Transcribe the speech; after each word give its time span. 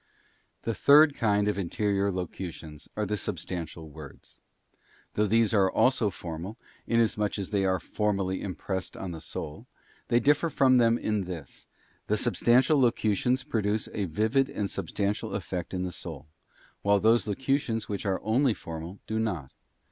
Tue 0.63 0.73
third 0.73 1.13
kind 1.13 1.47
of 1.47 1.59
interior 1.59 2.11
locutions 2.11 2.89
are 2.97 3.05
the 3.05 3.15
Substantial 3.15 3.87
Words. 3.91 4.39
Though 5.13 5.27
these 5.27 5.53
are 5.53 5.71
also 5.71 6.09
formal, 6.09 6.57
inasmuch 6.87 7.37
as 7.37 7.51
they 7.51 7.65
are 7.65 7.79
formally 7.79 8.41
impressed 8.41 8.97
on 8.97 9.11
the 9.11 9.21
soul, 9.21 9.67
they 10.07 10.19
differ 10.19 10.49
from 10.49 10.79
them 10.79 10.97
in 10.97 11.25
this; 11.25 11.67
the 12.07 12.17
substantial 12.17 12.79
locutions 12.79 13.43
produce 13.43 13.89
a 13.93 14.05
vivid 14.05 14.49
and 14.49 14.71
sub 14.71 14.87
stantial 14.87 15.35
effect 15.35 15.71
in 15.71 15.83
the 15.83 15.91
soul, 15.91 16.25
while 16.81 16.99
those 16.99 17.27
locutions 17.27 17.87
which 17.87 18.03
are 18.03 18.19
only 18.23 18.55
formal 18.55 18.97
do 19.05 19.19
not. 19.19 19.53